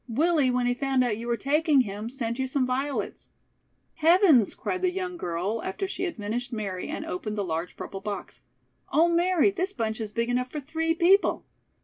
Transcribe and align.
Willie, 0.09 0.49
when 0.49 0.65
he 0.65 0.73
found 0.73 1.03
out 1.03 1.17
you 1.19 1.27
were 1.27 1.37
taking 1.37 1.81
him, 1.81 2.09
sent 2.09 2.39
you 2.39 2.47
some 2.47 2.65
violets." 2.65 3.29
"Heavens!" 3.97 4.55
cried 4.55 4.81
the 4.81 4.89
young 4.89 5.15
girl, 5.15 5.61
after 5.63 5.87
she 5.87 6.05
had 6.05 6.17
finished 6.17 6.51
Mary 6.51 6.87
and 6.87 7.05
opened 7.05 7.37
the 7.37 7.45
large 7.45 7.77
purple 7.77 8.01
box. 8.01 8.41
"Oh, 8.91 9.07
Mary, 9.07 9.51
this 9.51 9.73
bunch 9.73 10.01
is 10.01 10.11
big 10.11 10.29
enough 10.31 10.49
for 10.49 10.59
three 10.59 10.95
people." 10.95 11.45